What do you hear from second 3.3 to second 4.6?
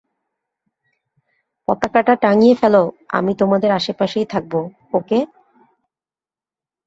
তোমাদের আশেপাশেই থাকব,